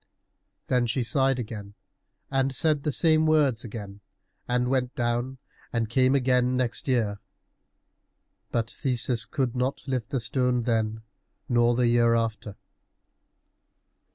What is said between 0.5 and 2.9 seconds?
Then she sighed again and said